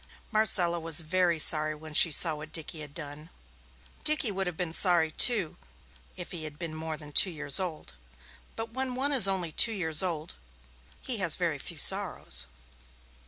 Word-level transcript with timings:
Marcella 0.31 0.79
was 0.79 1.01
very 1.01 1.37
sorry 1.37 1.75
when 1.75 1.93
she 1.93 2.09
saw 2.11 2.33
what 2.33 2.51
Dickie 2.51 2.79
had 2.79 2.95
done. 2.95 3.29
Dickie 4.03 4.31
would 4.31 4.47
have 4.47 4.57
been 4.57 4.73
sorry, 4.73 5.11
too, 5.11 5.57
if 6.17 6.31
he 6.31 6.43
had 6.43 6.57
been 6.57 6.73
more 6.73 6.97
than 6.97 7.11
two 7.11 7.29
years 7.29 7.59
old, 7.59 7.93
but 8.55 8.71
when 8.73 8.95
one 8.95 9.11
is 9.11 9.27
only 9.27 9.51
two 9.51 9.71
years 9.71 10.01
old, 10.01 10.33
he 11.03 11.17
has 11.19 11.35
very 11.35 11.59
few 11.59 11.77
sorrows. 11.77 12.47